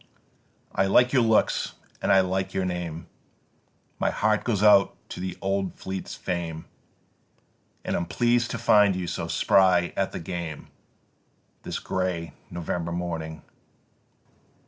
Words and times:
9. 0.75 0.85
"I 0.85 0.85
like 0.87 1.13
your 1.13 1.21
looks 1.21 1.73
and 2.01 2.11
I 2.11 2.21
like 2.21 2.55
your 2.55 2.65
name: 2.65 3.05
My 3.99 4.09
heart 4.09 4.43
goes 4.43 4.63
out 4.63 4.97
to 5.09 5.19
the 5.19 5.37
old 5.41 5.75
fleet's 5.75 6.15
fame, 6.15 6.65
And 7.85 7.95
I'm 7.95 8.07
pleased 8.07 8.49
to 8.49 8.57
find 8.57 8.95
you 8.95 9.05
so 9.05 9.27
spry 9.27 9.93
at 9.95 10.11
the 10.11 10.19
game 10.19 10.69
This 11.61 11.77
grey 11.77 12.33
November 12.49 12.91
morning. 12.91 13.43